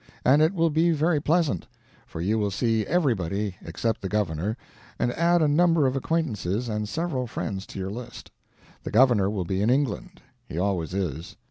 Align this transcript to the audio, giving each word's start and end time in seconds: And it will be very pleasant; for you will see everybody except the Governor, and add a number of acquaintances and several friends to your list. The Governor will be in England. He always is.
And 0.25 0.41
it 0.41 0.55
will 0.55 0.71
be 0.71 0.89
very 0.89 1.21
pleasant; 1.21 1.67
for 2.07 2.21
you 2.21 2.39
will 2.39 2.49
see 2.49 2.87
everybody 2.87 3.57
except 3.63 4.01
the 4.01 4.09
Governor, 4.09 4.57
and 4.97 5.11
add 5.13 5.43
a 5.43 5.47
number 5.47 5.85
of 5.85 5.95
acquaintances 5.95 6.67
and 6.67 6.89
several 6.89 7.27
friends 7.27 7.67
to 7.67 7.77
your 7.77 7.91
list. 7.91 8.31
The 8.81 8.89
Governor 8.89 9.29
will 9.29 9.45
be 9.45 9.61
in 9.61 9.69
England. 9.69 10.19
He 10.49 10.57
always 10.57 10.95
is. 10.95 11.35